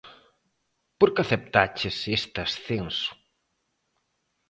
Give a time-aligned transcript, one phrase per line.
[0.99, 3.11] Por que aceptaches este ascenso?